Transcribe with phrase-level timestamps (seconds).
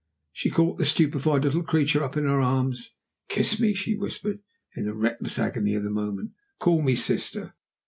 [0.31, 2.95] She caught the stupefied little creature up in her arms.
[3.29, 4.39] "Kiss me!" she whispered,
[4.75, 6.31] in the reckless agony of the moment.
[6.57, 7.53] "Call me sister!"